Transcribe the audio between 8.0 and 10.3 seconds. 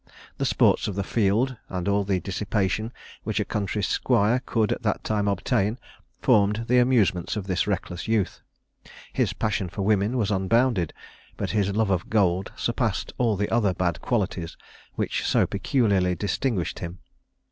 youth. His passion for women